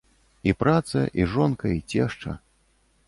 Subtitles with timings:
[0.51, 2.31] І праца, і жонка, і цешча.